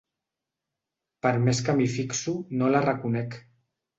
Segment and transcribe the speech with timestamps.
[1.25, 3.37] Per més que m'hi fixo no la reconec.